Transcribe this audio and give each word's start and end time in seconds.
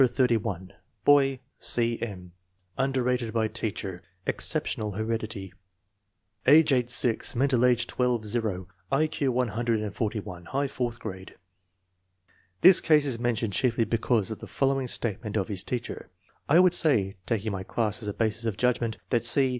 81. 0.03 0.73
Boy: 1.05 1.41
C. 1.59 2.01
M. 2.01 2.31
Underrated 2.75 3.31
by 3.31 3.47
teacher. 3.47 4.01
Ex 4.25 4.47
ceptional 4.51 4.95
heredity. 4.97 5.53
Age 6.47 6.73
8 6.73 6.89
6; 6.89 7.35
mental 7.35 7.63
age 7.63 7.85
12 7.85 8.25
0; 8.25 8.67
I 8.91 9.05
Q 9.05 9.31
141; 9.31 10.45
high 10.45 10.67
fourth 10.67 10.97
grade. 10.97 11.35
This 12.61 12.81
case 12.81 13.05
is 13.05 13.19
mentioned 13.19 13.53
chiefly 13.53 13.83
because 13.85 14.31
of 14.31 14.39
the 14.39 14.47
follow 14.47 14.81
ing 14.81 14.87
statement 14.87 15.37
of 15.37 15.49
his 15.49 15.63
teacher:" 15.63 16.09
I 16.49 16.59
would 16.59 16.73
say, 16.73 17.17
taking 17.27 17.51
my 17.51 17.61
class 17.61 18.01
as 18.01 18.07
a 18.07 18.13
basis 18.15 18.45
of 18.45 18.57
judgment, 18.57 18.97
that 19.11 19.23
C. 19.23 19.49